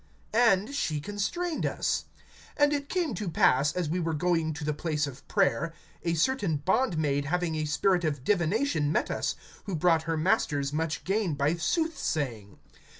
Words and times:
And 0.33 0.73
she 0.73 0.99
constrained 0.99 1.63
us. 1.63 2.05
(16)And 2.57 2.73
it 2.73 2.89
came 2.89 3.13
to 3.13 3.29
pass, 3.29 3.71
as 3.73 3.87
we 3.87 3.99
were 3.99 4.15
going 4.15 4.51
to 4.55 4.63
the 4.63 4.73
place 4.73 5.05
of 5.05 5.27
prayer, 5.27 5.73
a 6.01 6.15
certain 6.15 6.57
bondmaid 6.57 7.25
having 7.25 7.53
a 7.53 7.65
spirit 7.65 8.03
of 8.03 8.23
divination 8.23 8.91
met 8.91 9.11
us, 9.11 9.35
who 9.65 9.75
brought 9.75 10.01
her 10.09 10.17
masters 10.17 10.73
much 10.73 11.03
gain 11.03 11.35
by 11.35 11.53
soothsaying. 11.53 12.57